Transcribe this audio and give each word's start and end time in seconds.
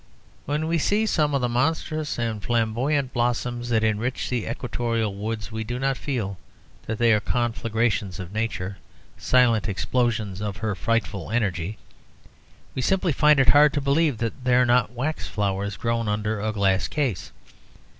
When 0.45 0.65
we 0.67 0.79
see 0.79 1.05
some 1.05 1.35
of 1.35 1.41
the 1.41 1.47
monstrous 1.47 2.17
and 2.17 2.41
flamboyant 2.43 3.13
blossoms 3.13 3.69
that 3.69 3.83
enrich 3.83 4.29
the 4.31 4.47
equatorial 4.49 5.13
woods, 5.13 5.51
we 5.51 5.63
do 5.63 5.77
not 5.77 5.95
feel 5.95 6.39
that 6.87 6.97
they 6.97 7.13
are 7.13 7.19
conflagrations 7.19 8.19
of 8.19 8.33
nature; 8.33 8.79
silent 9.19 9.69
explosions 9.69 10.41
of 10.41 10.57
her 10.57 10.73
frightful 10.73 11.29
energy. 11.29 11.77
We 12.73 12.81
simply 12.81 13.11
find 13.13 13.39
it 13.39 13.49
hard 13.49 13.73
to 13.73 13.79
believe 13.81 14.17
that 14.17 14.43
they 14.43 14.55
are 14.55 14.65
not 14.65 14.91
wax 14.91 15.27
flowers 15.27 15.77
grown 15.77 16.07
under 16.07 16.41
a 16.41 16.51
glass 16.51 16.87
case. 16.87 17.31